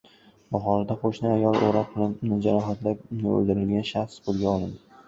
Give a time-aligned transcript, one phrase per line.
[0.55, 3.05] Buxoroda qo‘shni ayolni o‘roq bilan jarohatlab
[3.37, 4.87] o‘ldirgan shaxs qo‘lga olindi